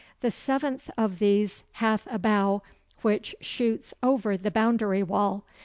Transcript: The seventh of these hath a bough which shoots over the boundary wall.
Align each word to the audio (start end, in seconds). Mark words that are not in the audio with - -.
The 0.21 0.31
seventh 0.31 0.89
of 0.97 1.19
these 1.19 1.63
hath 1.73 2.07
a 2.09 2.17
bough 2.17 2.63
which 3.03 3.35
shoots 3.39 3.93
over 4.01 4.35
the 4.35 4.49
boundary 4.49 5.03
wall. 5.03 5.43